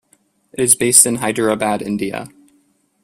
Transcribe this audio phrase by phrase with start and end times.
[0.51, 2.27] It is based in Hyderabad, India.